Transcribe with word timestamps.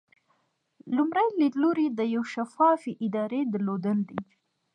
لومړی 0.97 1.27
لیدلوری 1.39 1.87
د 1.91 1.99
یوې 2.13 2.29
شفافې 2.33 2.93
ادارې 3.05 3.41
درلودل 3.53 3.99
دي. 4.09 4.19